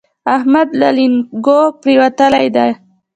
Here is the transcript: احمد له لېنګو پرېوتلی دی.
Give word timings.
احمد 0.35 0.67
له 0.79 0.89
لېنګو 0.97 1.59
پرېوتلی 1.81 2.47
دی. 2.55 2.71